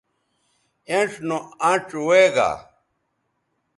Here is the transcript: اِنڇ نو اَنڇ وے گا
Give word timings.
اِنڇ 0.89 1.11
نو 1.27 1.37
اَنڇ 1.69 1.87
وے 2.07 2.23
گا 2.35 2.51